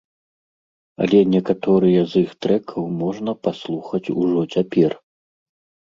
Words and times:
Але 1.05 1.19
некаторыя 1.33 2.01
з 2.13 2.23
іх 2.27 2.31
трэкаў 2.45 2.83
можна 3.03 3.31
паслухаць 3.49 4.05
ужо 4.23 4.39
цяпер. 4.57 4.91